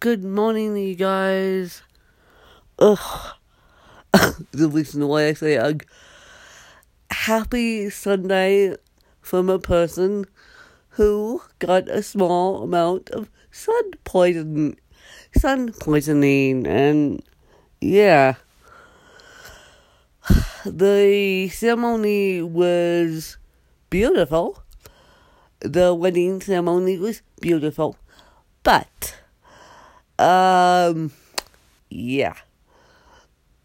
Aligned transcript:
Good 0.00 0.24
morning, 0.24 0.78
you 0.78 0.94
guys. 0.94 1.82
Ugh. 2.78 3.34
the 4.50 4.66
reason 4.70 5.06
why 5.06 5.26
I 5.26 5.34
say 5.34 5.58
ugh. 5.58 5.84
Happy 7.10 7.90
Sunday 7.90 8.76
from 9.20 9.50
a 9.50 9.58
person 9.58 10.24
who 10.96 11.42
got 11.58 11.86
a 11.90 12.02
small 12.02 12.62
amount 12.62 13.10
of 13.10 13.28
sun 13.50 13.90
poisoning. 14.04 14.80
Sun 15.36 15.74
poisoning, 15.74 16.66
and 16.66 17.22
yeah. 17.82 18.36
The 20.64 21.50
ceremony 21.52 22.40
was 22.40 23.36
beautiful. 23.90 24.62
The 25.60 25.92
wedding 25.92 26.40
ceremony 26.40 26.96
was 26.96 27.20
beautiful. 27.42 27.98
But, 28.62 29.20
um, 30.20 31.10
yeah. 31.88 32.34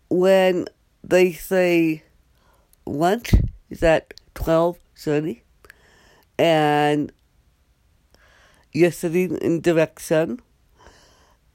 When 0.10 0.68
they 1.04 1.34
say 1.34 2.04
lunch 2.86 3.34
is 3.70 3.84
at 3.84 4.14
12.30 4.36 5.42
and 6.38 7.12
you're 8.72 8.92
sitting 8.92 9.38
in 9.38 9.62
direct 9.62 10.02
sun 10.02 10.40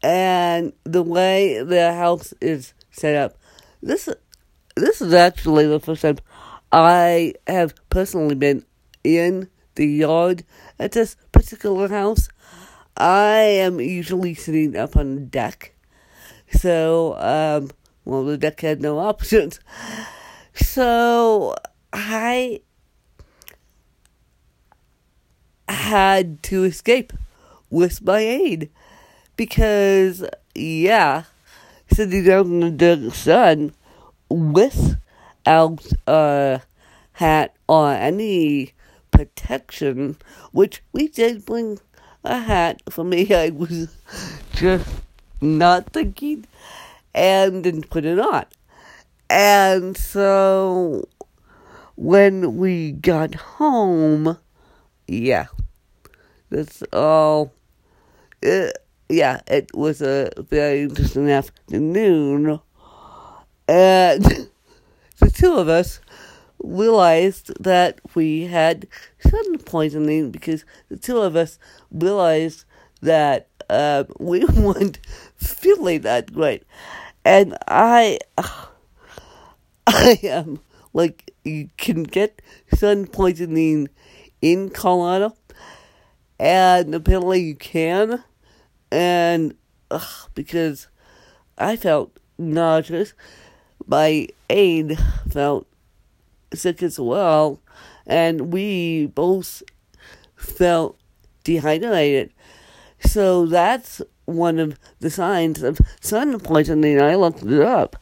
and 0.03 0.73
the 0.85 1.03
way 1.03 1.63
the 1.63 1.93
house 1.95 2.35
is 2.41 2.75
set 2.91 3.17
up, 3.17 3.39
this 3.83 4.09
this 4.77 5.01
is 5.01 5.15
actually 5.15 5.67
the 5.67 5.81
first 5.81 6.03
time 6.03 6.19
I 6.73 7.35
have 7.47 7.75
personally 7.89 8.35
been 8.35 8.65
in 9.03 9.49
the 9.75 9.87
yard 9.87 10.45
at 10.79 10.93
this 10.93 11.17
particular 11.33 11.89
house. 11.89 12.29
I 13.01 13.39
am 13.39 13.81
usually 13.81 14.35
sitting 14.35 14.77
up 14.77 14.95
on 14.95 15.15
the 15.15 15.21
deck. 15.23 15.73
So, 16.53 17.17
um, 17.19 17.71
well, 18.05 18.25
the 18.25 18.37
deck 18.37 18.61
had 18.61 18.83
no 18.83 18.99
options. 19.13 19.59
So, 20.55 21.57
I 21.95 22.61
had 25.67 26.43
to 26.43 26.65
escape 26.65 27.15
with 27.71 28.03
my 28.03 28.19
aid. 28.19 28.71
Because, 29.35 30.23
yeah, 30.55 31.23
sitting 31.91 32.31
out 32.31 32.45
in 32.45 32.77
the 32.77 33.11
sun 33.15 33.73
without 34.29 35.87
a 36.07 36.61
hat 37.13 37.55
or 37.67 37.93
any 37.93 38.75
protection, 39.11 40.19
which 40.53 40.83
we 40.93 41.09
did 41.09 41.47
bring 41.47 41.79
a 42.25 42.39
hat 42.39 42.83
for 42.89 43.05
me. 43.05 43.33
I 43.35 43.51
was 43.51 43.89
just 44.53 44.89
not 45.41 45.93
thinking 45.93 46.47
and 47.15 47.63
didn't 47.63 47.91
put 47.91 48.05
it 48.05 48.19
on. 48.19 48.47
And 49.29 49.97
so 49.97 51.09
when 51.97 52.57
we 52.57 52.93
got 52.93 53.35
home, 53.35 54.39
yeah, 55.07 55.47
that's 56.51 56.83
all. 56.93 57.53
Uh, 58.45 58.71
yeah, 59.09 59.41
it 59.47 59.71
was 59.75 60.01
a 60.03 60.31
very 60.39 60.83
interesting 60.83 61.31
afternoon. 61.31 62.61
And 63.69 64.25
the 65.19 65.31
two 65.31 65.55
of 65.55 65.69
us 65.69 66.01
realized 66.63 67.53
that 67.63 68.01
we 68.15 68.45
had 68.45 68.87
sun 69.21 69.59
poisoning 69.59 70.31
because 70.31 70.65
the 70.89 70.97
two 70.97 71.19
of 71.19 71.37
us 71.37 71.59
realized 71.91 72.65
that 73.01 73.49
uh, 73.69 74.05
we 74.19 74.45
weren't 74.45 74.99
feeling 75.37 76.03
that 76.03 76.33
great. 76.33 76.65
And 77.25 77.57
I, 77.69 78.19
I 79.87 80.19
am 80.23 80.61
like, 80.93 81.33
you 81.45 81.71
can 81.77 82.03
get 82.03 82.43
sun 82.75 83.07
poisoning 83.07 83.89
in 84.43 84.71
Colorado, 84.71 85.37
and 86.39 86.95
apparently 86.95 87.41
you 87.41 87.55
can, 87.55 88.25
and 88.91 89.55
because 90.35 90.89
I 91.59 91.77
felt 91.77 92.19
nauseous, 92.39 93.13
my 93.87 94.29
aide 94.49 94.99
felt 95.29 95.67
sick 96.55 96.83
as 96.83 96.99
well, 96.99 97.61
and 98.07 98.53
we 98.53 99.07
both 99.07 99.63
felt 100.37 100.99
dehydrated. 101.45 102.33
So 103.01 103.47
that's 103.47 104.03
one 104.25 104.59
of 104.59 104.79
the 105.01 105.11
signs 105.11 105.63
of 105.63 105.81
sun 106.01 106.39
poisoning. 106.41 107.01
I 107.01 107.15
looked 107.15 107.43
it 107.43 107.63
up. 107.63 107.97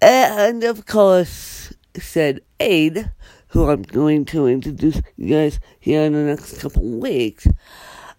And 0.00 0.62
of 0.64 0.86
course, 0.86 1.72
said 1.98 2.40
Aid, 2.60 3.10
who 3.48 3.70
I'm 3.70 3.82
going 3.82 4.24
to 4.26 4.46
introduce 4.46 5.00
you 5.16 5.34
guys 5.34 5.60
here 5.80 6.02
in 6.02 6.12
the 6.12 6.20
next 6.20 6.60
couple 6.60 6.82
of 6.82 6.98
weeks, 7.00 7.48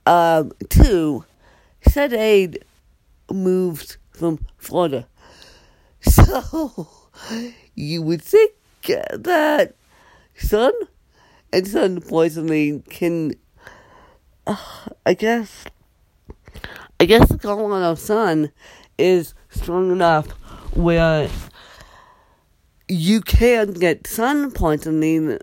um, 0.05 0.51
two, 0.69 1.25
said 1.87 2.13
Aid 2.13 2.65
moved 3.31 3.97
from 4.11 4.45
Florida. 4.57 5.07
So, 6.01 6.87
you 7.75 8.01
would 8.01 8.21
think 8.21 8.53
that 8.83 9.75
sun 10.35 10.71
and 11.51 11.67
sun 11.67 12.01
poisoning 12.01 12.83
can, 12.83 13.33
uh, 14.47 14.55
I 15.05 15.13
guess, 15.13 15.65
I 16.99 17.05
guess 17.05 17.29
the 17.29 17.37
Colorado 17.37 17.95
sun 17.95 18.51
is 18.97 19.33
strong 19.49 19.91
enough 19.91 20.27
where 20.75 21.29
you 22.87 23.21
can 23.21 23.73
get 23.73 24.07
sun 24.07 24.51
poisoning 24.51 25.39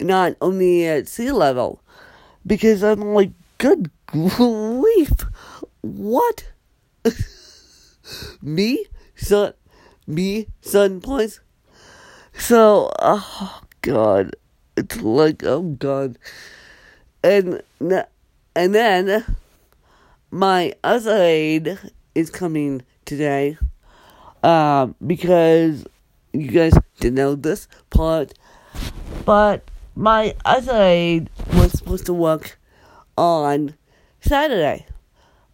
not 0.00 0.36
only 0.40 0.86
at 0.86 1.08
sea 1.08 1.32
level. 1.32 1.80
Because 2.46 2.82
I'm 2.82 3.00
like, 3.14 3.32
good 3.58 3.90
grief, 4.06 5.12
what? 5.80 6.52
me? 8.42 8.86
Sun, 9.16 9.54
me? 10.06 10.48
Sun 10.60 11.00
poisoning? 11.00 11.43
So, 12.36 12.92
oh 12.98 13.62
god, 13.82 14.34
it's 14.76 15.00
like 15.00 15.44
oh 15.44 15.62
god, 15.62 16.18
and 17.22 17.62
and 17.80 18.74
then 18.74 19.24
my 20.30 20.74
other 20.82 21.16
aide 21.16 21.78
is 22.14 22.30
coming 22.30 22.82
today, 23.04 23.56
um, 24.42 24.94
because 25.06 25.86
you 26.32 26.48
guys 26.48 26.74
didn't 27.00 27.14
know 27.14 27.34
this 27.34 27.68
part, 27.90 28.34
but 29.24 29.70
my 29.94 30.34
other 30.44 30.82
aide 30.82 31.30
was 31.54 31.72
supposed 31.72 32.06
to 32.06 32.12
work 32.12 32.58
on 33.16 33.74
Saturday. 34.20 34.86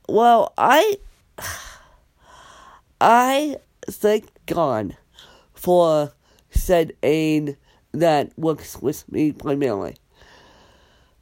Well, 0.09 0.55
I 0.57 0.97
I 3.01 3.59
thank 3.87 4.31
God 4.47 4.97
for 5.55 6.13
said 6.71 6.93
aide 7.03 7.57
that 7.91 8.31
works 8.39 8.81
with 8.81 9.11
me 9.11 9.33
primarily. 9.33 9.97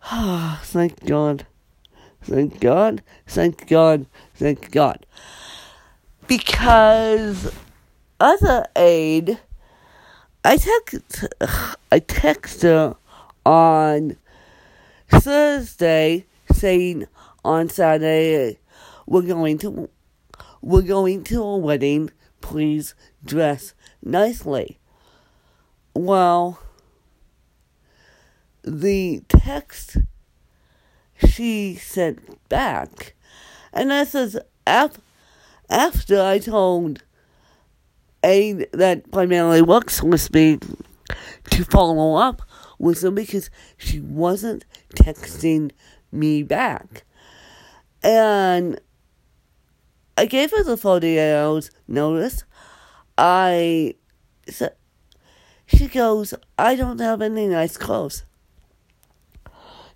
thank 0.04 1.06
God. 1.06 1.46
Thank 2.20 2.60
God. 2.60 3.02
Thank 3.26 3.66
God. 3.66 4.04
Thank 4.34 4.70
God. 4.70 5.06
Because 6.26 7.50
other 8.20 8.66
aid, 8.76 9.40
I 10.44 10.58
text, 10.58 11.24
I 11.90 11.98
text 12.00 12.60
her 12.60 12.96
on 13.46 14.18
Thursday 15.08 16.26
saying 16.52 17.06
on 17.42 17.70
Saturday 17.70 18.58
we're 19.06 19.22
going 19.22 19.56
to 19.60 19.88
we're 20.60 20.82
going 20.82 21.24
to 21.24 21.42
a 21.42 21.56
wedding. 21.56 22.10
Please 22.42 22.94
dress 23.24 23.72
nicely. 24.02 24.78
Well, 25.98 26.60
the 28.62 29.20
text 29.28 29.96
she 31.28 31.74
sent 31.74 32.48
back, 32.48 33.16
and 33.72 33.90
that 33.90 34.06
says 34.06 34.38
af- 34.64 35.00
after 35.68 36.22
I 36.22 36.38
told 36.38 37.02
a 38.24 38.64
that 38.72 39.10
primarily 39.10 39.60
works 39.60 40.00
with 40.00 40.32
me 40.32 40.60
to 41.50 41.64
follow 41.64 42.14
up 42.14 42.42
with 42.78 43.02
her 43.02 43.10
because 43.10 43.50
she 43.76 43.98
wasn't 43.98 44.64
texting 44.94 45.72
me 46.12 46.44
back, 46.44 47.02
and 48.04 48.80
I 50.16 50.26
gave 50.26 50.52
her 50.52 50.62
the 50.62 50.76
forty 50.76 51.20
hours 51.20 51.72
notice. 51.88 52.44
I 53.18 53.96
said 54.46 54.77
she 55.68 55.86
goes, 55.86 56.34
I 56.58 56.74
don't 56.74 56.98
have 56.98 57.22
any 57.22 57.46
nice 57.46 57.76
clothes 57.76 58.24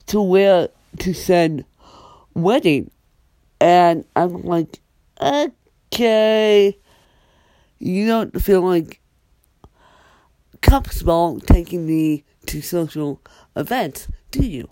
to 0.07 0.21
wear 0.21 0.69
to 0.99 1.15
send 1.15 1.65
wedding. 2.35 2.91
And 3.61 4.05
I'm 4.15 4.43
like, 4.43 4.81
okay, 5.21 6.79
you 7.79 8.07
don't 8.07 8.41
feel 8.43 8.63
like 8.63 9.01
comfortable 10.61 11.41
taking 11.41 11.87
me 11.87 12.25
to 12.47 12.61
social 12.61 13.21
events, 13.57 14.09
do 14.31 14.45
you? 14.45 14.71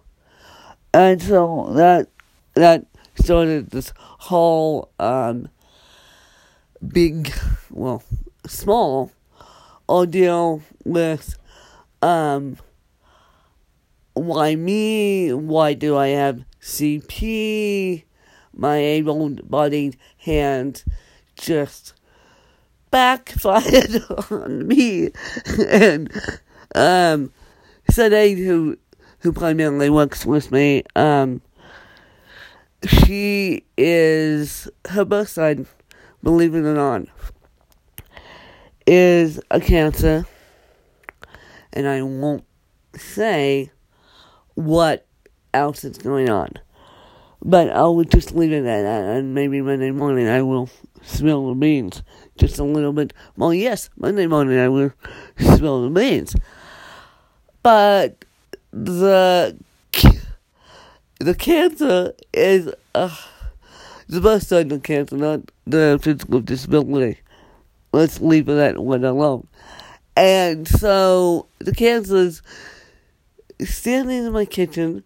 And 0.92 1.22
so 1.22 1.70
that 1.74 2.08
that 2.54 2.86
started 3.14 3.70
this 3.70 3.92
whole 3.96 4.90
um, 4.98 5.48
big, 6.86 7.32
well, 7.70 8.02
small 8.46 9.12
ordeal 9.90 10.62
with 10.84 11.36
um, 12.00 12.56
why 14.14 14.54
me? 14.54 15.32
Why 15.32 15.74
do 15.74 15.96
I 15.96 16.08
have 16.08 16.44
CP? 16.60 18.04
My 18.52 18.76
able-bodied 18.76 19.96
hand 20.18 20.84
just 21.36 21.94
backfired 22.90 24.02
on 24.30 24.66
me, 24.66 25.10
and 25.68 26.10
um, 26.74 27.32
Sade, 27.88 28.38
who 28.38 28.76
who 29.20 29.32
primarily 29.32 29.90
works 29.90 30.26
with 30.26 30.50
me, 30.50 30.82
um, 30.96 31.42
she 32.86 33.64
is 33.76 34.68
her 34.88 35.04
birth 35.04 35.28
sign, 35.28 35.66
believe 36.22 36.54
it 36.54 36.64
or 36.64 36.74
not, 36.74 37.06
is 38.90 39.40
a 39.52 39.60
Cancer, 39.60 40.26
and 41.72 41.86
I 41.86 42.02
won't 42.02 42.42
say 42.96 43.70
what 44.54 45.06
else 45.54 45.84
is 45.84 45.96
going 45.96 46.28
on. 46.28 46.54
But 47.40 47.70
I 47.70 47.82
will 47.82 48.02
just 48.02 48.34
leave 48.34 48.50
it 48.50 48.66
at 48.66 48.82
that, 48.82 49.04
and 49.04 49.32
maybe 49.32 49.62
Monday 49.62 49.92
morning 49.92 50.26
I 50.26 50.42
will 50.42 50.68
spill 51.02 51.50
the 51.50 51.54
beans 51.54 52.02
just 52.36 52.58
a 52.58 52.64
little 52.64 52.92
bit. 52.92 53.12
Well, 53.36 53.54
yes, 53.54 53.90
Monday 53.96 54.26
morning 54.26 54.58
I 54.58 54.68
will 54.68 54.92
spill 55.38 55.84
the 55.84 55.90
beans. 55.90 56.34
But 57.62 58.24
the 58.72 59.56
the 61.20 61.34
cancer 61.36 62.12
is 62.34 62.72
uh, 62.96 63.16
the 64.08 64.20
best 64.20 64.48
side 64.48 64.72
of 64.72 64.82
cancer, 64.82 65.16
not 65.16 65.42
the 65.64 66.00
physical 66.02 66.40
disability. 66.40 67.20
Let's 67.92 68.20
leave 68.20 68.46
that 68.46 68.78
one 68.78 69.04
alone. 69.04 69.48
And 70.16 70.66
so 70.68 71.46
the 71.58 71.72
is 72.10 72.42
standing 73.60 74.26
in 74.26 74.32
my 74.32 74.44
kitchen. 74.44 75.04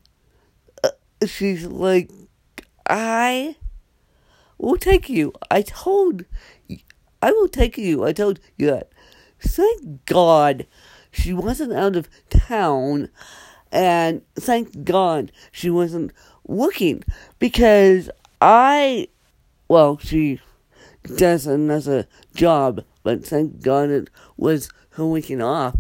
Uh, 0.82 0.90
she's 1.26 1.64
like, 1.64 2.10
I 2.88 3.56
will 4.58 4.76
take 4.76 5.08
you. 5.08 5.32
I 5.50 5.62
told, 5.62 6.25
I 7.22 7.32
will 7.32 7.48
take 7.48 7.78
you. 7.78 8.04
I 8.04 8.12
told 8.12 8.40
you 8.56 8.66
that. 8.66 8.90
Thank 9.40 10.06
God 10.06 10.66
she 11.10 11.32
wasn't 11.32 11.72
out 11.72 11.96
of 11.96 12.08
town. 12.28 13.08
And 13.72 14.22
thank 14.36 14.84
God 14.84 15.32
she 15.50 15.70
wasn't 15.70 16.12
working 16.46 17.02
because 17.38 18.08
I, 18.40 19.08
well, 19.69 19.98
she 19.98 20.40
does 21.04 21.46
another 21.46 22.06
job, 22.34 22.84
but 23.02 23.24
thank 23.24 23.62
God 23.62 23.90
it 23.90 24.10
was 24.36 24.68
her 24.90 25.06
weekend 25.06 25.42
off. 25.42 25.76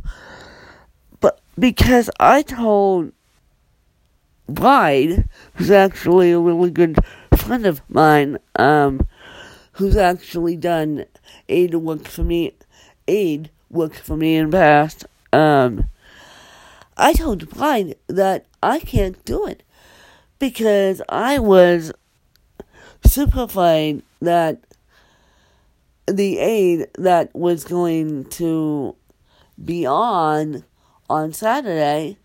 But 1.20 1.40
because 1.58 2.10
I 2.20 2.42
told 2.42 3.12
Bride, 4.48 5.28
who's 5.54 5.70
actually 5.70 6.32
a 6.32 6.38
really 6.38 6.70
good 6.70 6.98
friend 7.36 7.66
of 7.66 7.80
mine, 7.88 8.38
um, 8.56 9.06
who's 9.72 9.96
actually 9.96 10.56
done 10.56 11.06
aid 11.48 11.74
work 11.74 12.06
for 12.06 12.22
me, 12.22 12.54
aid 13.08 13.50
work 13.70 13.94
for 13.94 14.16
me 14.16 14.36
in 14.36 14.50
the 14.50 14.56
past, 14.56 15.06
um, 15.32 15.88
I 16.96 17.12
told 17.12 17.48
Bride 17.50 17.96
that 18.06 18.46
I 18.62 18.80
can't 18.80 19.22
do 19.24 19.46
it 19.46 19.62
because 20.38 21.02
I 21.08 21.38
was 21.38 21.92
superfine 23.04 24.02
that 24.20 24.58
the 26.06 26.38
aid 26.38 26.88
that 26.98 27.34
was 27.34 27.64
going 27.64 28.24
to 28.30 28.96
be 29.62 29.86
on 29.86 30.64
on 31.08 31.32
Saturday 31.32 32.18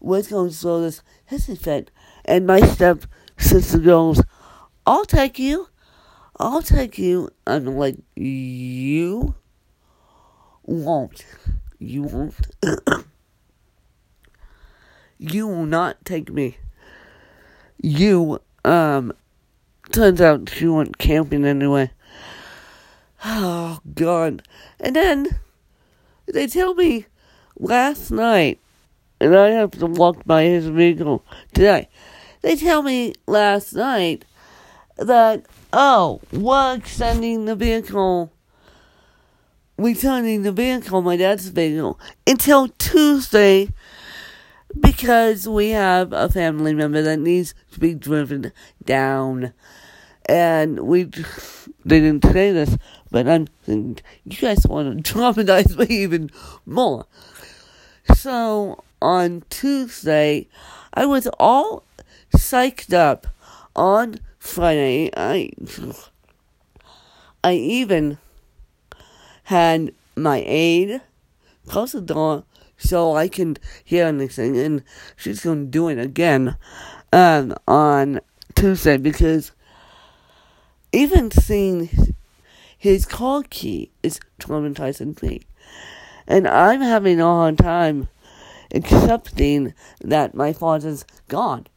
was 0.00 0.28
going 0.28 0.50
to 0.50 0.56
throw 0.56 0.80
this 0.80 1.02
hissy 1.30 1.58
fit. 1.58 1.90
And 2.24 2.46
my 2.46 2.60
step 2.60 3.04
sister 3.38 3.78
goes, 3.78 4.22
I'll 4.86 5.04
take 5.04 5.38
you. 5.38 5.68
I'll 6.38 6.62
take 6.62 6.98
you. 6.98 7.30
I'm 7.46 7.66
like, 7.66 7.96
you 8.16 9.34
won't. 10.64 11.24
You 11.78 12.02
won't. 12.02 12.34
you 15.18 15.46
will 15.46 15.66
not 15.66 16.04
take 16.04 16.30
me. 16.32 16.58
You, 17.80 18.40
um, 18.64 19.12
turns 19.90 20.20
out 20.20 20.48
she 20.48 20.66
went 20.66 20.98
camping 20.98 21.44
anyway. 21.44 21.90
Oh, 23.24 23.80
God. 23.94 24.42
And 24.80 24.96
then 24.96 25.38
they 26.26 26.46
tell 26.46 26.74
me 26.74 27.06
last 27.58 28.10
night, 28.10 28.60
and 29.20 29.36
I 29.36 29.50
have 29.50 29.70
to 29.72 29.86
walk 29.86 30.24
by 30.24 30.44
his 30.44 30.66
vehicle 30.66 31.24
today. 31.54 31.88
They 32.42 32.56
tell 32.56 32.82
me 32.82 33.14
last 33.26 33.72
night 33.72 34.24
that, 34.96 35.46
oh, 35.72 36.20
we're 36.32 36.74
extending 36.74 37.44
the 37.44 37.54
vehicle, 37.54 38.32
returning 39.78 40.42
the 40.42 40.52
vehicle, 40.52 41.02
my 41.02 41.16
dad's 41.16 41.48
vehicle, 41.48 42.00
until 42.26 42.68
Tuesday 42.68 43.68
because 44.78 45.48
we 45.48 45.70
have 45.70 46.12
a 46.12 46.28
family 46.28 46.74
member 46.74 47.02
that 47.02 47.18
needs 47.18 47.54
to 47.72 47.80
be 47.80 47.94
driven 47.94 48.52
down. 48.84 49.52
And 50.26 50.80
we, 50.80 51.04
they 51.84 52.00
didn't 52.00 52.24
say 52.24 52.52
this, 52.52 52.76
but 53.12 53.28
I'm 53.28 53.46
you 53.66 53.94
guys 54.40 54.66
want 54.66 55.04
to 55.04 55.12
traumatize 55.14 55.78
me 55.78 55.94
even 55.96 56.30
more. 56.66 57.06
So, 58.16 58.82
on 59.00 59.44
Tuesday, 59.50 60.48
I 60.92 61.06
was 61.06 61.28
all 61.38 61.84
psyched 62.34 62.92
up. 62.92 63.28
On 63.74 64.16
Friday, 64.38 65.10
I, 65.16 65.50
I 67.42 67.54
even 67.54 68.18
had 69.44 69.94
my 70.14 70.42
aide 70.46 71.00
close 71.66 71.92
the 71.92 72.02
door 72.02 72.44
so 72.76 73.14
I 73.14 73.28
can 73.28 73.56
hear 73.84 74.06
anything, 74.06 74.58
and 74.58 74.82
she's 75.16 75.40
going 75.40 75.66
to 75.66 75.70
do 75.70 75.88
it 75.88 75.98
again 75.98 76.56
um, 77.12 77.54
on 77.66 78.20
Tuesday 78.54 78.96
because 78.98 79.52
even 80.92 81.30
seeing 81.30 81.88
his 82.82 83.06
car 83.06 83.44
key 83.48 83.92
is 84.02 84.18
traumatizing 84.40 85.22
me. 85.22 85.42
And 86.26 86.48
I'm 86.48 86.80
having 86.80 87.20
a 87.20 87.24
hard 87.24 87.58
time 87.58 88.08
accepting 88.74 89.72
that 90.00 90.34
my 90.34 90.52
father's 90.52 91.04
gone. 91.28 91.68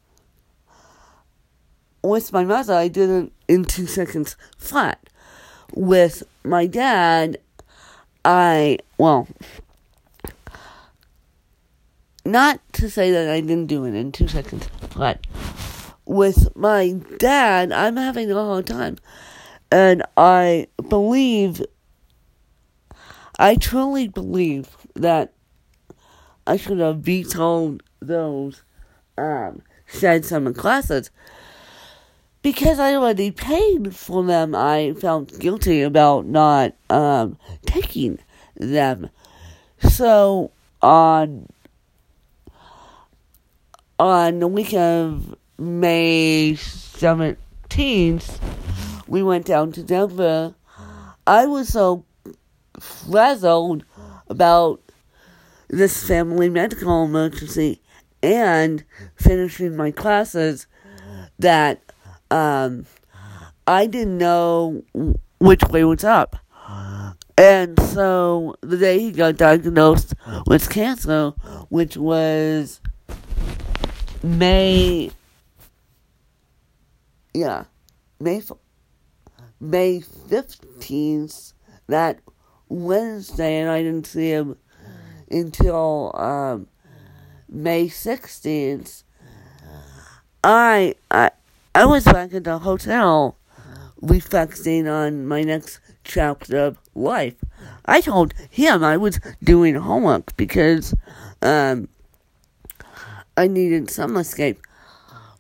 With 2.02 2.34
my 2.34 2.44
mother, 2.44 2.74
I 2.74 2.88
did 2.88 3.12
it 3.12 3.32
in 3.48 3.66
two 3.66 3.86
seconds 3.86 4.36
flat. 4.58 5.08
With 5.76 6.24
my 6.44 6.66
dad, 6.66 7.38
I, 8.24 8.80
well, 8.98 9.28
not 12.26 12.62
to 12.74 12.90
say 12.90 13.12
that 13.12 13.30
I 13.30 13.42
didn't 13.42 13.68
do 13.68 13.86
it 13.86 13.94
in 13.94 14.12
two 14.12 14.28
seconds, 14.28 14.68
but 14.98 15.20
with 16.04 16.56
my 16.56 16.96
dad, 17.20 17.72
I'm 17.72 17.96
having 17.96 18.32
a 18.32 18.44
hard 18.44 18.66
time. 18.66 18.98
And 19.72 20.04
I 20.16 20.68
believe, 20.90 21.62
I 23.40 23.56
truly 23.56 24.08
believe 24.08 24.78
that 24.96 25.34
I 26.48 26.58
should 26.58 26.80
have 26.80 27.00
vetoed 27.00 27.84
those 28.00 28.64
um, 29.18 29.62
said 29.88 30.26
summer 30.26 30.54
classes. 30.54 31.10
Because 32.42 32.80
I 32.80 32.94
already 32.94 33.32
paid 33.32 33.96
for 33.96 34.24
them, 34.24 34.54
I 34.54 34.94
felt 34.94 35.40
guilty 35.40 35.82
about 35.82 36.28
not 36.28 36.76
um, 36.92 37.38
taking 37.66 38.20
them. 38.56 39.10
So, 39.80 40.52
on 40.82 41.48
on 43.98 44.40
the 44.40 44.48
week 44.48 44.74
of 44.74 45.36
May 45.58 46.54
17th, 46.54 48.40
we 49.08 49.24
went 49.24 49.46
down 49.46 49.72
to 49.74 49.84
Denver. 49.84 50.56
I 51.28 51.46
was 51.46 51.70
so 51.70 52.06
frazzled 52.80 53.86
about 54.28 54.82
this 55.68 56.08
family 56.08 56.50
medical 56.50 57.04
emergency 57.04 57.82
and 58.22 58.84
finishing 59.16 59.76
my 59.76 59.92
classes 59.92 60.68
that 61.40 61.82
um, 62.32 62.86
I 63.68 63.86
didn't 63.88 64.18
know 64.18 64.84
which 65.40 65.64
way 65.64 65.84
was 65.84 66.04
up. 66.04 66.38
And 67.38 67.78
so 67.80 68.56
the 68.62 68.78
day 68.78 69.00
he 69.00 69.12
got 69.12 69.36
diagnosed 69.36 70.14
with 70.48 70.70
cancer, 70.70 71.32
which 71.70 71.98
was 71.98 72.80
May, 74.24 75.12
yeah, 77.34 77.66
May, 78.20 78.42
May 79.60 80.00
15th, 80.00 81.54
that 81.88 82.20
Wednesday, 82.70 83.60
and 83.60 83.70
I 83.70 83.82
didn't 83.82 84.08
see 84.08 84.30
him 84.30 84.58
until 85.30 86.12
um, 86.16 86.68
May 87.50 87.88
16th. 87.88 89.04
I, 90.44 90.96
I, 91.10 91.32
I 91.74 91.86
was 91.86 92.06
back 92.06 92.34
at 92.34 92.44
the 92.44 92.60
hotel 92.60 93.38
reflecting 94.02 94.88
on 94.88 95.26
my 95.26 95.42
next 95.42 95.80
chapter 96.04 96.58
of 96.58 96.78
life. 96.94 97.36
I 97.86 98.02
told 98.02 98.34
him 98.50 98.84
I 98.84 98.98
was 98.98 99.20
doing 99.44 99.76
homework 99.76 100.36
because 100.38 100.94
um, 101.42 101.88
I 103.38 103.48
needed 103.48 103.90
some 103.90 104.18
escape. 104.18 104.60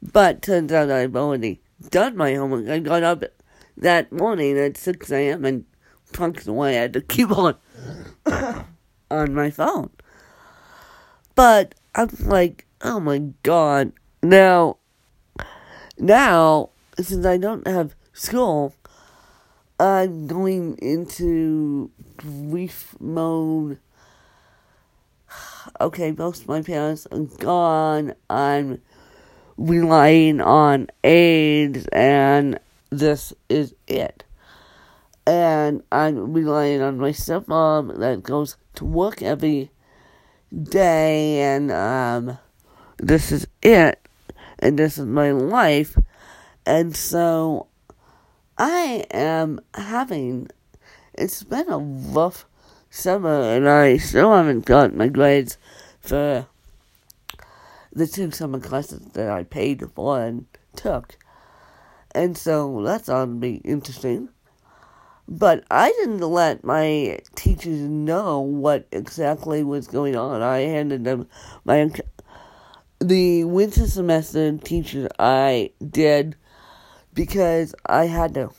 But 0.01 0.41
turns 0.41 0.72
out 0.72 0.91
I've 0.91 1.15
already 1.15 1.62
done 1.89 2.17
my 2.17 2.36
homework. 2.36 2.67
I 2.69 2.79
got 2.79 3.03
up 3.03 3.24
that 3.77 4.12
morning 4.12 4.58
at 4.58 4.77
6 4.77 5.12
a.m. 5.12 5.46
and 5.46 5.65
punked 6.13 6.48
away. 6.48 6.75
Had 6.75 6.94
to 6.94 7.01
keep 7.01 7.29
on 7.36 7.55
my 9.10 9.50
phone. 9.50 9.89
But 11.36 11.75
I'm 11.94 12.10
like, 12.22 12.65
oh 12.82 13.00
my 13.00 13.20
god. 13.44 13.91
Now, 14.24 14.77
now, 15.98 16.70
since 17.00 17.25
I 17.25 17.38
don't 17.38 17.67
have 17.67 17.96
school, 18.13 18.74
I'm 19.79 20.27
going 20.27 20.77
into 20.77 21.91
grief 22.17 22.96
mode. 23.00 23.79
Okay, 25.82 26.12
both 26.12 26.41
of 26.41 26.48
my 26.48 26.62
parents 26.62 27.08
are 27.12 27.20
gone. 27.20 28.13
I'm 28.29 28.82
relying 29.58 30.39
on 30.39 30.88
aids, 31.03 31.88
and 31.91 32.60
this 32.99 33.33
is 33.49 33.73
it. 33.87 34.23
And 35.27 35.83
I'm 35.91 36.33
relying 36.33 36.81
on 36.81 36.97
my 36.99 37.09
stepmom 37.09 37.99
that 37.99 38.23
goes 38.23 38.57
to 38.75 38.85
work 38.85 39.21
every 39.21 39.71
day, 40.53 41.41
and 41.41 41.71
um, 41.71 42.37
this 42.97 43.31
is 43.31 43.47
it, 43.63 44.07
and 44.59 44.77
this 44.77 44.97
is 44.97 45.05
my 45.05 45.31
life. 45.31 45.97
And 46.65 46.95
so 46.95 47.67
I 48.57 49.05
am 49.11 49.59
having, 49.73 50.49
it's 51.13 51.43
been 51.43 51.69
a 51.69 51.79
rough 51.79 52.45
summer, 52.89 53.41
and 53.41 53.67
I 53.67 53.97
still 53.97 54.31
haven't 54.33 54.65
got 54.65 54.95
my 54.95 55.07
grades 55.07 55.57
for 56.01 56.47
the 57.91 58.07
two 58.07 58.29
summer 58.29 58.59
classes 58.59 59.01
that 59.13 59.29
I 59.29 59.43
paid 59.43 59.83
for 59.95 60.21
and 60.21 60.45
took. 60.75 61.17
And 62.15 62.38
so 62.38 62.81
that's 62.81 63.10
be 63.39 63.55
interesting. 63.55 64.29
But 65.27 65.65
I 65.69 65.89
didn't 65.89 66.22
let 66.22 66.63
my 66.63 67.19
teachers 67.36 67.81
know 67.81 68.39
what 68.39 68.88
exactly 68.93 69.63
was 69.65 69.88
going 69.88 70.15
on. 70.15 70.41
I 70.41 70.60
handed 70.60 71.03
them 71.03 71.27
my 71.65 71.91
the 73.00 73.43
winter 73.43 73.86
semester 73.88 74.57
teachers 74.57 75.10
I 75.19 75.72
did 75.86 76.38
because 77.13 77.75
I 77.86 78.05
had 78.05 78.34
to. 78.36 78.51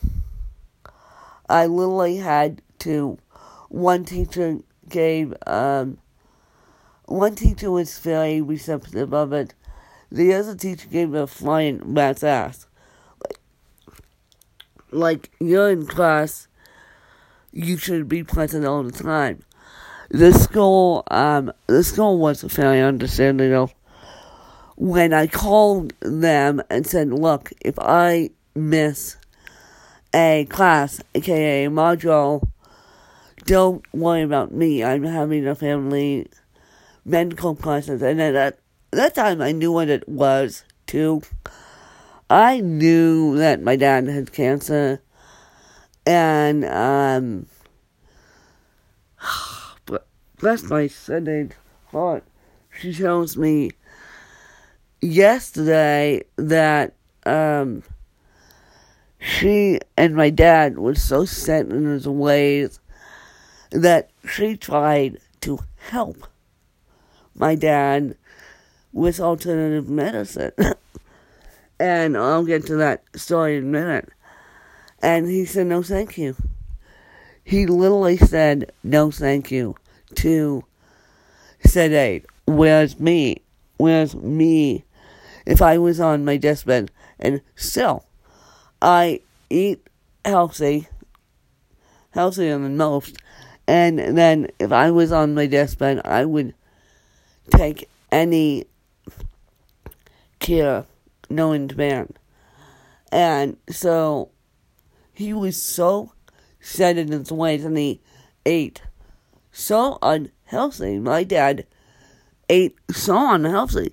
I 1.49 1.65
literally 1.65 2.19
had 2.19 2.61
to. 2.81 3.17
One 3.71 4.05
teacher 4.05 4.59
gave, 4.87 5.33
um, 5.47 5.97
one 7.07 7.37
teacher 7.37 7.71
was 7.71 7.99
very 8.01 8.43
receptive 8.43 9.15
of 9.15 9.33
it. 9.33 9.55
The 10.13 10.35
other 10.35 10.55
teacher 10.55 10.89
gave 10.89 11.15
a 11.15 11.27
flying 11.27 11.95
rat's 11.95 12.23
ass. 12.23 12.67
Like, 14.91 15.31
you're 15.41 15.71
in 15.71 15.87
class, 15.87 16.49
you 17.53 17.77
should 17.77 18.09
be 18.09 18.23
present 18.23 18.65
all 18.65 18.83
the 18.83 18.93
time. 18.93 19.43
The 20.11 20.33
school, 20.33 21.03
um, 21.11 21.53
the 21.67 21.83
school 21.83 22.19
was 22.19 22.43
very 22.43 22.81
understanding 22.81 23.53
of 23.53 23.75
when 24.77 25.13
I 25.13 25.27
called 25.27 25.93
them 26.01 26.63
and 26.71 26.87
said, 26.87 27.11
look, 27.11 27.53
if 27.61 27.79
I 27.79 28.31
miss 28.55 29.17
a 30.15 30.47
class, 30.49 31.01
aka 31.15 31.65
a 31.65 31.71
module, 31.71 32.47
don't 33.47 33.83
worry 33.93 34.23
about 34.23 34.53
me. 34.53 34.85
I'm 34.85 35.03
having 35.03 35.47
a 35.47 35.55
family 35.55 36.29
medical 37.05 37.55
crisis. 37.55 38.03
And 38.03 38.21
at 38.21 38.33
that, 38.33 38.59
that 38.91 39.15
time, 39.15 39.41
I 39.41 39.53
knew 39.53 39.73
what 39.73 39.89
it 39.89 40.09
was, 40.09 40.65
too. 40.87 41.23
I 42.29 42.61
knew 42.61 43.37
that 43.37 43.63
my 43.63 43.77
dad 43.77 44.09
had 44.09 44.33
cancer. 44.33 45.01
And, 46.05 46.65
um, 46.65 47.47
bless 50.39 50.63
my 50.65 50.89
Sunday 50.89 51.49
heart. 51.87 52.25
She 52.81 52.93
tells 52.93 53.37
me 53.37 53.71
yesterday 55.01 56.23
that, 56.37 56.95
um, 57.25 57.83
she 59.19 59.81
and 59.97 60.15
my 60.15 60.31
dad 60.31 60.79
was 60.79 61.03
so 61.03 61.25
set 61.25 61.67
in 61.67 61.87
his 61.87 62.07
ways 62.07 62.81
that 63.71 64.11
she 64.29 64.57
tried 64.57 65.19
to 65.41 65.59
help 65.91 66.29
my 67.35 67.55
dad 67.55 68.17
with 68.93 69.19
alternative 69.21 69.89
medicine. 69.89 70.53
and 71.79 72.17
I'll 72.17 72.45
get 72.45 72.67
to 72.67 72.77
that 72.77 73.05
story 73.15 73.57
in 73.57 73.65
a 73.65 73.67
minute. 73.67 74.09
And 75.03 75.29
he 75.29 75.45
said, 75.45 75.67
no, 75.67 75.83
thank 75.83 76.17
you. 76.17 76.37
He 77.45 77.67
literally 77.67 78.17
said, 78.17 78.73
no, 78.83 79.11
thank 79.11 79.51
you 79.51 79.77
to 80.17 80.65
sedate. 81.65 82.27
Where's 82.47 82.99
me? 82.99 83.43
Where's 83.77 84.15
me? 84.15 84.85
If 85.45 85.63
I 85.63 85.79
was 85.79 86.01
on 86.01 86.25
my 86.25 86.39
deathbed 86.39 86.91
and 87.21 87.41
still 87.55 88.05
I 88.83 89.21
eat 89.49 89.87
healthy, 90.25 90.89
healthier 92.11 92.59
than 92.59 92.77
most. 92.77 93.17
And 93.69 93.99
then 93.99 94.49
if 94.59 94.73
I 94.73 94.91
was 94.91 95.13
on 95.13 95.35
my 95.35 95.47
deathbed, 95.47 96.01
I 96.05 96.25
would 96.25 96.55
take 97.51 97.89
any 98.11 98.67
care 100.39 100.85
known 101.29 101.71
man. 101.77 102.13
And 103.13 103.57
so 103.71 104.31
he 105.13 105.33
was 105.33 105.61
so 105.61 106.13
set 106.61 106.99
in 106.99 107.13
his 107.13 107.33
ways 107.33 107.65
and 107.65 107.77
he 107.79 108.01
ate 108.45 108.83
so 109.53 109.99
unhealthy. 110.03 110.99
My 110.99 111.25
dad 111.25 111.67
ate 112.49 112.77
so 112.91 113.35
unhealthy. 113.35 113.93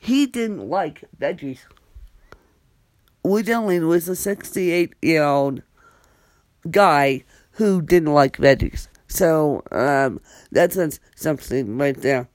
He 0.00 0.26
didn't 0.26 0.68
like 0.68 1.04
veggies 1.18 1.60
we're 3.24 3.42
dealing 3.42 3.88
with 3.88 4.06
a 4.08 4.14
68 4.14 4.94
year 5.02 5.24
old 5.24 5.62
guy 6.70 7.24
who 7.52 7.80
didn't 7.80 8.12
like 8.12 8.36
veggies. 8.36 8.88
So, 9.08 9.62
um, 9.72 10.20
that's 10.52 10.78
something 11.16 11.78
right 11.78 11.96
there. 11.96 12.28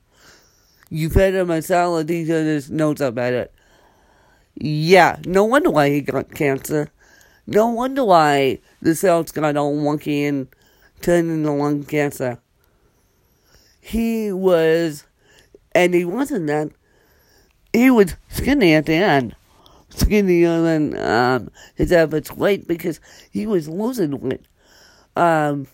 You 0.90 1.10
fed 1.10 1.36
him 1.36 1.52
a 1.52 1.62
salad, 1.62 2.10
he 2.10 2.26
just 2.26 2.72
knows 2.72 3.00
about 3.00 3.34
it. 3.34 3.54
Yeah, 4.60 5.18
no 5.26 5.46
wonder 5.46 5.70
why 5.70 5.90
he 5.90 6.02
got 6.02 6.34
cancer. 6.36 6.92
No 7.48 7.70
wonder 7.70 8.04
why 8.04 8.60
the 8.82 8.94
cells 8.94 9.32
got 9.32 9.56
all 9.56 9.76
wonky 9.76 10.28
and 10.28 10.48
turned 11.02 11.32
into 11.32 11.52
lung 11.52 11.84
cancer. 11.86 12.40
He 13.82 14.32
was, 14.32 15.06
and 15.74 15.94
he 15.94 16.06
wasn't 16.06 16.48
that, 16.48 16.70
he 17.74 17.90
was 17.90 18.16
skinny 18.30 18.74
at 18.74 18.86
the 18.86 18.96
end 18.96 19.36
skinnier 19.90 20.62
than 20.62 20.98
um, 21.00 21.52
his 21.76 21.92
average 21.92 22.32
weight 22.32 22.68
because 22.68 23.00
he 23.32 23.46
was 23.46 23.68
losing 23.68 24.20
weight. 24.20 24.46
Um, 25.16 25.68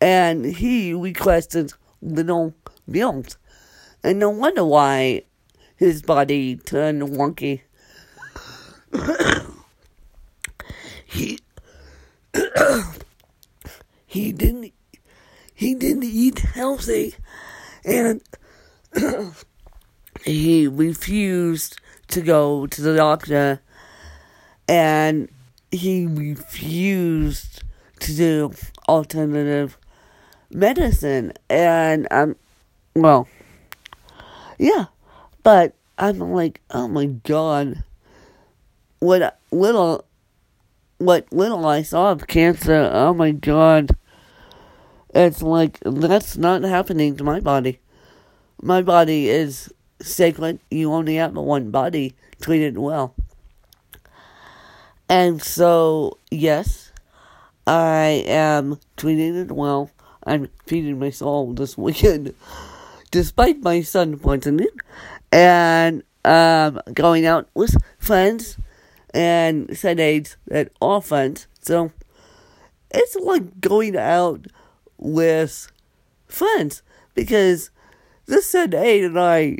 and 0.00 0.44
he 0.44 0.92
requested 0.94 1.72
little 2.02 2.54
meals. 2.86 3.36
And 4.02 4.18
no 4.18 4.30
wonder 4.30 4.64
why 4.64 5.22
his 5.76 6.02
body 6.02 6.56
turned 6.56 7.02
wonky. 7.02 7.62
he 11.06 11.38
he 14.06 14.32
didn't 14.32 14.72
he 15.54 15.74
didn't 15.74 16.04
eat 16.04 16.38
healthy 16.40 17.14
and 17.84 18.22
he 20.24 20.66
refused 20.66 21.80
to 22.08 22.20
go 22.20 22.66
to 22.66 22.80
the 22.80 22.96
doctor 22.96 23.60
and 24.68 25.28
he 25.70 26.06
refused 26.06 27.62
to 28.00 28.14
do 28.14 28.52
alternative 28.88 29.78
medicine. 30.50 31.32
And 31.48 32.06
I'm, 32.10 32.36
well, 32.94 33.28
yeah. 34.58 34.86
But 35.42 35.74
I'm 35.98 36.18
like, 36.18 36.60
oh 36.70 36.88
my 36.88 37.06
god. 37.06 37.82
What 39.00 39.38
little, 39.50 40.04
what 40.98 41.32
little 41.32 41.64
I 41.66 41.82
saw 41.82 42.12
of 42.12 42.26
cancer, 42.26 42.90
oh 42.92 43.14
my 43.14 43.30
god. 43.30 43.96
It's 45.14 45.42
like, 45.42 45.78
that's 45.84 46.36
not 46.36 46.62
happening 46.62 47.16
to 47.16 47.24
my 47.24 47.40
body. 47.40 47.80
My 48.60 48.82
body 48.82 49.28
is 49.28 49.72
sacred. 50.00 50.60
You 50.70 50.92
only 50.92 51.16
have 51.16 51.34
one 51.34 51.70
body. 51.70 52.14
Treat 52.40 52.62
it 52.62 52.78
well. 52.78 53.14
And 55.08 55.42
so, 55.42 56.18
yes, 56.30 56.92
I 57.66 58.24
am 58.26 58.78
treating 58.96 59.36
it 59.36 59.52
well. 59.52 59.90
I'm 60.24 60.48
feeding 60.66 60.98
my 60.98 61.10
soul 61.10 61.54
this 61.54 61.78
weekend, 61.78 62.34
despite 63.10 63.62
my 63.62 63.80
son 63.80 64.18
pointing 64.18 64.60
it, 64.60 64.74
and 65.32 66.02
um, 66.24 66.80
going 66.92 67.24
out 67.24 67.48
with 67.54 67.76
friends 67.98 68.58
and 69.14 69.76
said 69.76 70.00
aides 70.00 70.36
at 70.50 70.70
all 70.80 71.00
friends. 71.00 71.46
So 71.60 71.92
it's 72.90 73.16
like 73.16 73.60
going 73.60 73.96
out 73.96 74.46
with 74.96 75.70
friends 76.26 76.82
because 77.14 77.70
this 78.26 78.46
said 78.46 78.74
Aid 78.74 79.04
and 79.04 79.18
I 79.18 79.58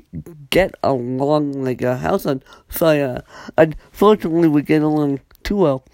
get 0.50 0.74
along 0.82 1.64
like 1.64 1.80
a 1.82 1.96
house 1.96 2.26
on 2.26 2.42
fire. 2.68 3.22
Unfortunately, 3.56 4.48
we 4.48 4.62
get 4.62 4.82
along 4.82 5.20
too 5.42 5.56
well. 5.56 5.84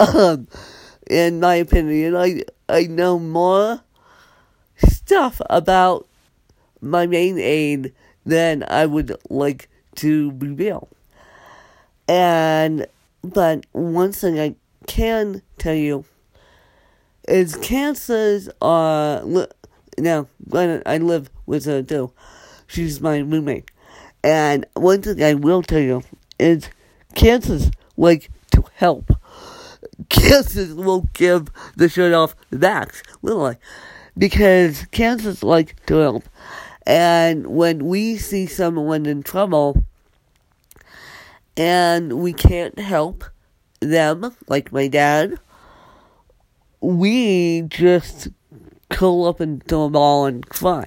Um, 0.00 0.48
in 1.10 1.40
my 1.40 1.54
opinion, 1.54 2.16
I 2.16 2.42
I 2.68 2.84
know 2.84 3.18
more 3.18 3.82
stuff 4.76 5.40
about 5.48 6.08
my 6.80 7.06
main 7.06 7.38
aid 7.38 7.94
than 8.26 8.64
I 8.66 8.86
would 8.86 9.16
like 9.30 9.68
to 9.96 10.34
reveal. 10.38 10.88
And 12.08 12.86
but 13.24 13.64
one 13.72 14.12
thing 14.12 14.38
I 14.38 14.54
can 14.86 15.42
tell 15.58 15.74
you 15.74 16.04
is 17.26 17.56
cancers 17.56 18.48
are 18.60 19.22
now. 19.98 20.28
Granted, 20.48 20.82
I 20.86 20.98
live 20.98 21.30
with 21.46 21.64
her 21.64 21.82
too. 21.82 22.12
She's 22.66 23.00
my 23.00 23.18
roommate, 23.18 23.70
and 24.22 24.66
one 24.74 25.02
thing 25.02 25.22
I 25.22 25.34
will 25.34 25.62
tell 25.62 25.80
you 25.80 26.02
is 26.38 26.68
cancers 27.14 27.70
like 27.96 28.30
to 28.52 28.64
help. 28.74 29.10
Cancers 30.08 30.74
will 30.74 31.08
give 31.12 31.48
the 31.76 31.88
shirt 31.88 32.12
off 32.12 32.34
backs, 32.50 33.02
will 33.22 33.54
Because 34.18 34.86
cancers 34.86 35.42
like 35.42 35.76
to 35.86 35.96
help. 35.96 36.24
And 36.86 37.46
when 37.46 37.86
we 37.86 38.16
see 38.16 38.46
someone 38.46 39.06
in 39.06 39.22
trouble 39.22 39.84
and 41.56 42.14
we 42.14 42.32
can't 42.32 42.78
help 42.78 43.24
them, 43.80 44.34
like 44.48 44.72
my 44.72 44.88
dad, 44.88 45.38
we 46.80 47.62
just 47.62 48.28
curl 48.90 49.24
up 49.24 49.40
into 49.40 49.82
a 49.82 49.90
ball 49.90 50.26
and 50.26 50.48
cry. 50.48 50.86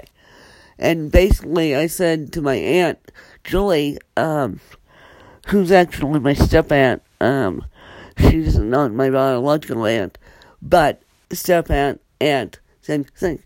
And 0.79 1.11
basically, 1.11 1.75
I 1.75 1.87
said 1.87 2.31
to 2.33 2.41
my 2.41 2.55
aunt, 2.55 2.99
Julie, 3.43 3.97
um, 4.15 4.59
who's 5.47 5.71
actually 5.71 6.19
my 6.19 6.33
step 6.33 6.71
aunt, 6.71 7.01
um, 7.19 7.65
she's 8.17 8.57
not 8.57 8.93
my 8.93 9.09
biological 9.09 9.85
aunt, 9.85 10.17
but 10.61 11.01
step 11.31 11.71
aunt, 11.71 12.01
aunt, 12.21 12.59
same 12.81 13.05
thing. 13.05 13.41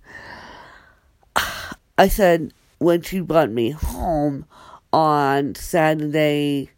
I 1.97 2.07
said, 2.07 2.53
when 2.79 3.01
she 3.03 3.19
brought 3.19 3.51
me 3.51 3.71
home 3.71 4.45
on 4.91 5.55
Saturday, 5.55 6.71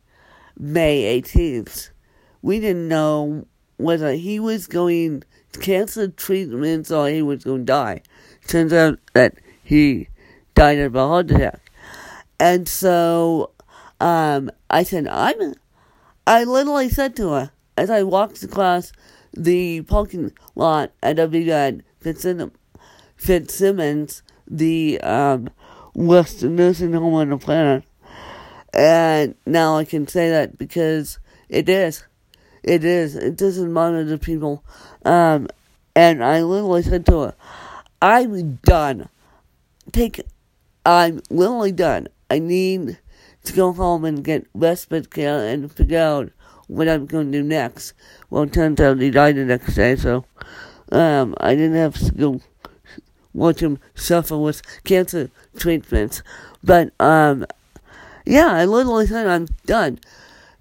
May 0.57 1.21
18th, 1.21 1.89
we 2.41 2.59
didn't 2.59 2.87
know 2.87 3.47
whether 3.77 4.13
he 4.13 4.39
was 4.39 4.67
going 4.67 5.23
to 5.53 5.59
cancel 5.59 6.09
treatments 6.09 6.91
or 6.91 7.09
he 7.09 7.21
was 7.21 7.43
going 7.43 7.61
to 7.61 7.65
die. 7.65 8.01
Turns 8.47 8.73
out 8.73 8.99
that 9.13 9.35
he 9.63 10.09
died 10.55 10.79
of 10.79 10.95
a 10.95 11.07
heart 11.07 11.31
attack. 11.31 11.59
And 12.39 12.67
so 12.67 13.51
um, 13.99 14.51
I 14.69 14.83
said, 14.83 15.07
I'm. 15.07 15.55
I 16.25 16.43
literally 16.43 16.89
said 16.89 17.15
to 17.17 17.31
her 17.31 17.51
as 17.77 17.89
I 17.89 18.03
walked 18.03 18.43
across 18.43 18.91
the 19.33 19.81
parking 19.81 20.31
lot 20.55 20.91
at 21.01 21.17
WGAD 21.17 21.81
Fitzsimons, 21.99 22.51
Fitzsimons 23.17 24.21
the 24.47 24.99
um, 25.01 25.49
worst 25.95 26.43
nursing 26.43 26.93
home 26.93 27.13
on 27.13 27.29
the 27.29 27.37
planet. 27.37 27.83
And 28.73 29.35
now 29.45 29.77
I 29.77 29.85
can 29.85 30.07
say 30.07 30.29
that 30.29 30.57
because 30.57 31.19
it 31.49 31.69
is. 31.69 32.05
It 32.63 32.83
is. 32.83 33.15
It 33.15 33.37
doesn't 33.37 33.71
monitor 33.71 34.17
people. 34.17 34.63
Um, 35.05 35.47
and 35.95 36.23
I 36.23 36.41
literally 36.41 36.81
said 36.81 37.05
to 37.07 37.19
her, 37.19 37.35
I'm 38.01 38.55
done. 38.63 39.09
Take 39.91 40.21
I'm 40.85 41.21
literally 41.29 41.71
done. 41.71 42.07
I 42.29 42.39
need 42.39 42.97
to 43.43 43.53
go 43.53 43.71
home 43.73 44.03
and 44.05 44.23
get 44.23 44.47
respite 44.53 45.11
care 45.11 45.47
and 45.47 45.71
figure 45.71 45.99
out 45.99 46.31
what 46.67 46.89
I'm 46.89 47.05
going 47.05 47.31
to 47.31 47.39
do 47.39 47.43
next. 47.43 47.93
Well, 48.29 48.43
it 48.43 48.53
turns 48.53 48.79
out 48.81 48.99
he 48.99 49.11
died 49.11 49.35
the 49.35 49.45
next 49.45 49.75
day, 49.75 49.95
so 49.95 50.25
um, 50.91 51.35
I 51.39 51.55
didn't 51.55 51.75
have 51.75 51.97
to 51.99 52.11
go 52.11 52.41
watch 53.33 53.61
him 53.61 53.79
suffer 53.95 54.37
with 54.37 54.61
cancer 54.83 55.29
treatments. 55.57 56.23
But 56.63 56.91
um, 56.99 57.45
yeah, 58.25 58.47
I 58.47 58.65
literally 58.65 59.07
said 59.07 59.27
I'm 59.27 59.47
done 59.65 59.99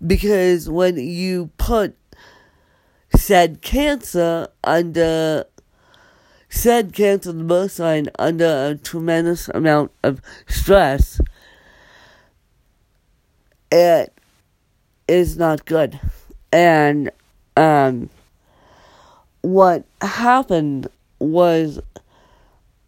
because 0.05 0.68
when 0.68 0.96
you 0.96 1.51
put 1.59 1.96
said 3.14 3.62
cancer 3.62 4.48
under 4.64 5.44
said 6.48 6.92
cancer 6.92 7.33
the 7.33 7.44
birth 7.44 7.72
sign 7.72 8.09
under 8.18 8.70
a 8.70 8.75
tremendous 8.75 9.48
amount 9.48 9.90
of 10.03 10.20
stress, 10.46 11.20
it 13.70 14.12
is 15.09 15.37
not 15.38 15.64
good. 15.64 15.98
And 16.53 17.11
um, 17.57 18.11
what 19.40 19.85
happened 20.01 20.88
was 21.18 21.81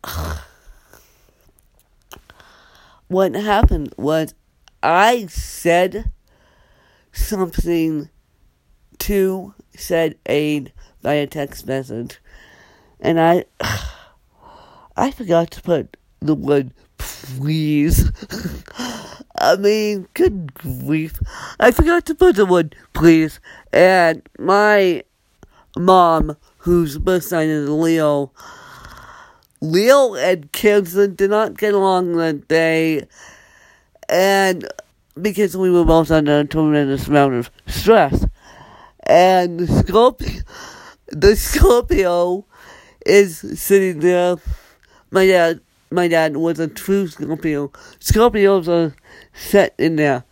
what 3.09 3.35
happened 3.35 3.95
was 3.97 4.35
I 4.85 5.29
said 5.29 6.13
something 7.11 8.11
to 8.99 9.55
said 9.75 10.17
aide 10.27 10.75
via 11.03 11.27
text 11.27 11.67
message 11.67 12.19
and 13.01 13.19
I 13.19 13.47
I 14.97 15.11
forgot 15.11 15.51
to 15.53 15.63
put 15.63 15.97
the 16.21 16.35
word 16.35 16.73
please. 16.99 18.11
I 19.39 19.57
mean, 19.57 20.07
good 20.13 20.53
grief. 20.53 21.19
I 21.59 21.71
forgot 21.71 22.05
to 22.07 22.15
put 22.15 22.37
the 22.37 22.45
word 22.45 22.77
please. 22.93 23.41
And 23.73 24.23
my 24.39 25.03
mom, 25.79 26.37
whose 26.59 26.99
birth 26.99 27.25
sign 27.25 27.49
is 27.49 27.71
Leo, 27.71 28.33
Leo 29.63 30.15
and 30.15 30.53
Cancer 30.53 31.09
did 31.09 31.31
not 31.31 31.57
get 31.57 31.73
along 31.73 32.17
that 32.19 32.49
day. 32.49 33.07
And 34.09 34.69
because 35.21 35.57
we 35.57 35.71
were 35.71 35.85
both 35.85 36.11
under 36.11 36.41
a 36.41 36.45
tremendous 36.45 37.09
amount 37.09 37.35
of 37.35 37.51
stress. 37.67 38.27
And 39.07 39.61
the 39.61 39.67
Scorpio, 39.67 40.43
the 41.09 41.37
Scorpio 41.37 42.47
is 43.07 43.39
sitting 43.61 44.01
there. 44.01 44.37
My 45.11 45.27
dad, 45.27 45.61
my 45.91 46.09
dad 46.09 46.37
was 46.37 46.59
a 46.59 46.69
true 46.69 47.07
Scorpio. 47.07 47.69
Scorpios 48.01 48.69
are 48.69 48.95
set 49.35 49.75
in 49.79 49.97
there. 49.97 50.25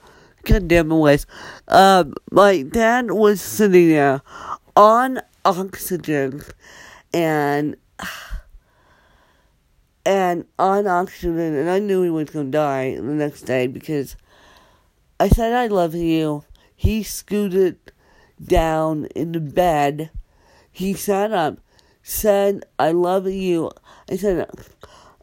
Goddamn 0.45 0.89
ways. 0.89 1.27
Um, 1.69 2.15
my 2.33 2.63
dad 2.63 3.13
was 3.13 3.41
sitting 3.41 3.91
there 3.91 4.23
on 4.75 5.21
oxygen 5.45 6.43
and 7.13 7.77
and 10.05 10.45
on 10.59 10.87
oxygen 10.87 11.39
and 11.39 11.71
I 11.71 11.79
knew 11.79 12.03
he 12.03 12.11
was 12.11 12.31
gonna 12.31 12.51
die 12.51 12.97
the 12.97 13.03
next 13.03 13.43
day 13.43 13.67
because 13.67 14.17
I 15.21 15.29
said 15.29 15.53
I 15.53 15.69
love 15.69 15.95
you. 15.95 16.45
He 16.75 17.03
scooted 17.03 17.79
down 18.43 19.07
in 19.15 19.33
the 19.33 19.41
bed. 19.41 20.11
He 20.71 20.95
sat 20.95 21.33
up 21.33 21.59
said, 22.03 22.65
I 22.79 22.93
love 22.93 23.29
you. 23.29 23.71
I 24.11 24.17
said, 24.17 24.49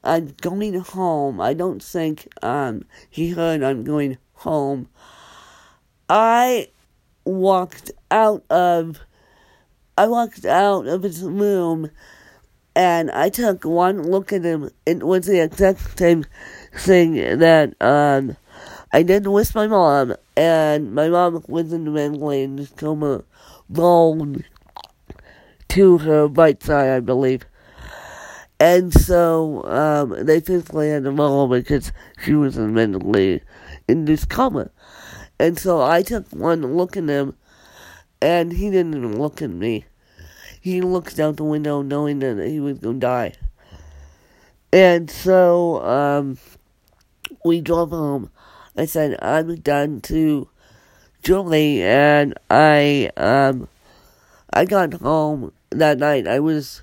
I'm 0.03 0.33
going 0.41 0.79
home. 0.79 1.41
I 1.41 1.53
don't 1.53 1.83
think 1.83 2.27
um, 2.41 2.85
he 3.09 3.31
heard 3.31 3.63
I'm 3.63 3.83
going 3.83 4.17
home. 4.33 4.87
I 6.09 6.69
walked 7.25 7.91
out 8.09 8.43
of 8.49 8.99
I 9.97 10.07
walked 10.07 10.45
out 10.45 10.87
of 10.87 11.03
his 11.03 11.21
room 11.21 11.91
and 12.79 13.11
I 13.11 13.27
took 13.27 13.65
one 13.65 14.03
look 14.03 14.31
at 14.31 14.45
him. 14.45 14.69
It 14.85 15.03
was 15.03 15.25
the 15.25 15.43
exact 15.43 15.99
same 15.99 16.25
thing 16.73 17.15
that 17.15 17.75
um, 17.81 18.37
I 18.93 19.03
did 19.03 19.27
with 19.27 19.53
my 19.53 19.67
mom, 19.67 20.15
and 20.37 20.95
my 20.95 21.09
mom 21.09 21.43
was 21.49 21.73
in 21.73 21.83
the 21.83 21.91
ventilator 21.91 22.73
coma, 22.77 23.25
rolled 23.69 24.45
to 25.67 25.97
her 25.97 26.27
right 26.27 26.63
side, 26.63 26.89
I 26.89 26.99
believe. 27.01 27.45
And 28.61 28.93
so 28.93 29.65
um, 29.65 30.25
they 30.25 30.39
physically 30.39 30.89
had 30.89 31.03
to 31.03 31.11
roll 31.11 31.49
because 31.49 31.91
she 32.23 32.33
was 32.33 32.57
in 32.57 32.73
mentally 32.73 33.41
in 33.89 34.05
this 34.05 34.23
coma. 34.23 34.69
And 35.37 35.59
so 35.59 35.81
I 35.81 36.01
took 36.01 36.29
one 36.29 36.61
look 36.77 36.95
at 36.95 37.03
him, 37.03 37.35
and 38.21 38.53
he 38.53 38.71
didn't 38.71 38.95
even 38.95 39.19
look 39.19 39.41
at 39.41 39.49
me. 39.49 39.83
He 40.61 40.81
looked 40.81 41.19
out 41.19 41.37
the 41.37 41.43
window 41.43 41.81
knowing 41.81 42.19
that 42.19 42.45
he 42.47 42.59
was 42.59 42.79
going 42.79 42.99
to 42.99 43.05
die. 43.05 43.33
And 44.71 45.09
so 45.09 45.81
um, 45.83 46.37
we 47.43 47.61
drove 47.61 47.89
home. 47.89 48.29
I 48.75 48.85
said, 48.85 49.17
I'm 49.21 49.55
done 49.55 50.01
to 50.01 50.47
Julie, 51.21 51.83
and 51.83 52.33
I 52.49 53.11
um, 53.17 53.67
I 54.53 54.65
got 54.65 54.93
home 54.93 55.51
that 55.69 55.97
night. 55.97 56.27
I 56.27 56.39
was 56.39 56.81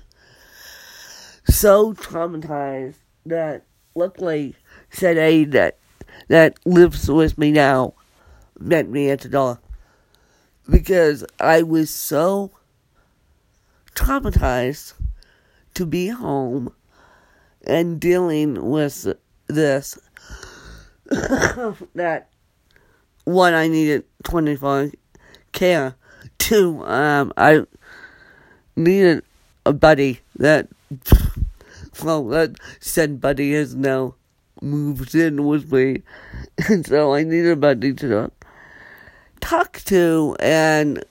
so 1.45 1.93
traumatized 1.93 2.95
that 3.25 3.63
luckily 3.95 4.55
said 4.91 5.17
A 5.17 5.43
that 5.45 5.77
that 6.27 6.57
lives 6.65 7.09
with 7.09 7.37
me 7.37 7.51
now 7.51 7.93
met 8.59 8.87
me 8.89 9.09
at 9.09 9.21
the 9.21 9.29
door 9.29 9.59
because 10.69 11.25
I 11.39 11.63
was 11.63 11.89
so 11.89 12.51
traumatized 13.97 14.93
to 15.73 15.85
be 15.85 16.07
home 16.07 16.71
and 17.65 17.99
dealing 17.99 18.69
with 18.69 19.07
this 19.47 19.97
that 21.09 22.29
what 23.23 23.53
I 23.53 23.67
needed 23.67 24.05
24 24.23 24.91
care. 25.51 25.95
Two 26.37 26.85
um 26.85 27.33
I 27.35 27.65
needed 28.75 29.23
a 29.65 29.73
buddy 29.73 30.19
that 30.35 30.67
well 32.03 32.27
that 32.27 32.55
said 32.79 33.19
buddy 33.19 33.53
has 33.53 33.73
now 33.73 34.13
moved 34.61 35.15
in 35.15 35.45
with 35.45 35.71
me. 35.71 36.03
And 36.69 36.85
so 36.85 37.13
I 37.13 37.23
needed 37.23 37.51
a 37.51 37.55
buddy 37.55 37.93
to 37.95 38.31
talk 39.41 39.81
to 39.85 40.35
and 40.39 41.03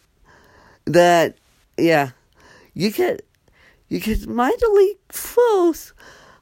that 0.85 1.37
yeah 1.77 2.11
you 2.77 2.91
get 2.91 3.23
you 3.89 3.99
get 4.01 4.29
mightily 4.29 4.99
close 5.09 5.95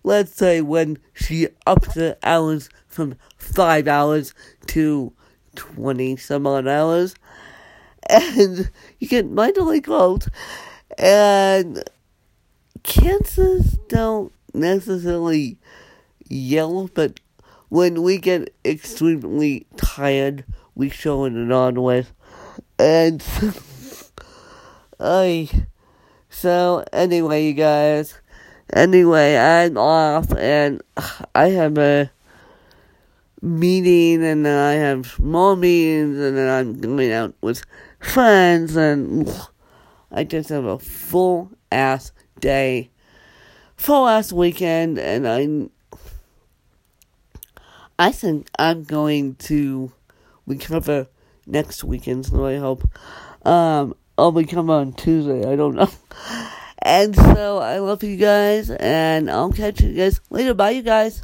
let's 0.02 0.34
say 0.34 0.60
when 0.60 0.98
she 1.14 1.46
upped 1.64 1.94
the 1.94 2.18
hours 2.22 2.68
from 2.86 3.14
five 3.38 3.86
hours 3.86 4.34
to 4.66 5.12
twenty 5.54 6.16
some 6.16 6.46
odd 6.46 6.68
hours. 6.68 7.14
And 8.10 8.70
you 8.98 9.08
get 9.08 9.30
mightily 9.30 9.80
close 9.80 10.28
and 10.98 11.82
cancers 12.82 13.78
don't 13.88 14.30
necessarily 14.52 15.58
yell 16.28 16.90
but 16.92 17.18
when 17.70 18.02
we 18.02 18.18
get 18.18 18.54
extremely 18.62 19.66
tired 19.76 20.44
we 20.74 20.90
show 20.90 21.24
in 21.24 21.36
an 21.36 21.50
odd 21.50 21.78
way. 21.78 22.04
And 22.78 23.24
I 25.00 25.48
so 26.34 26.84
anyway, 26.92 27.46
you 27.46 27.52
guys. 27.54 28.18
Anyway, 28.72 29.36
I'm 29.36 29.78
off 29.78 30.32
and 30.34 30.82
I 31.34 31.50
have 31.50 31.78
a 31.78 32.10
meeting 33.40 34.24
and 34.24 34.44
then 34.44 34.58
I 34.58 34.72
have 34.72 35.18
more 35.20 35.54
meetings 35.54 36.18
and 36.18 36.36
then 36.36 36.48
I'm 36.48 36.80
going 36.80 37.12
out 37.12 37.34
with 37.40 37.64
friends 38.00 38.74
and 38.74 39.30
I 40.10 40.24
just 40.24 40.48
have 40.48 40.64
a 40.64 40.78
full 40.78 41.50
ass 41.70 42.10
day, 42.40 42.90
full 43.76 44.08
ass 44.08 44.32
weekend 44.32 44.98
and 44.98 45.28
I 45.28 45.68
I 47.96 48.10
think 48.10 48.48
I'm 48.58 48.82
going 48.82 49.36
to 49.36 49.92
we 50.46 50.58
cover 50.58 51.06
next 51.46 51.84
weekend, 51.84 52.26
so 52.26 52.44
I 52.44 52.56
hope. 52.56 52.82
Um, 53.46 53.94
I'll 54.16 54.32
be 54.32 54.44
coming 54.44 54.70
on 54.70 54.92
Tuesday, 54.92 55.50
I 55.50 55.56
don't 55.56 55.74
know. 55.74 55.90
And 56.86 57.16
so 57.16 57.58
I 57.58 57.78
love 57.78 58.02
you 58.02 58.18
guys, 58.18 58.68
and 58.68 59.30
I'll 59.30 59.50
catch 59.50 59.80
you 59.80 59.94
guys 59.94 60.20
later. 60.28 60.52
Bye, 60.52 60.70
you 60.70 60.82
guys. 60.82 61.22